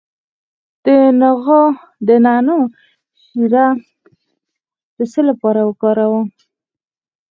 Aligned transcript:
د 2.05 2.07
نعناع 2.25 2.63
شیره 3.23 3.67
د 4.97 4.99
څه 5.11 5.21
لپاره 5.29 5.61
وکاروم؟ 5.69 6.27